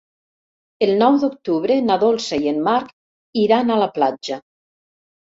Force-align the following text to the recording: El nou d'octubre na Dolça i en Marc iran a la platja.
El 0.85 0.91
nou 1.01 1.17
d'octubre 1.23 1.75
na 1.89 1.97
Dolça 2.03 2.39
i 2.45 2.49
en 2.51 2.63
Marc 2.67 2.89
iran 3.41 3.69
a 3.69 3.77
la 3.83 3.89
platja. 3.99 4.39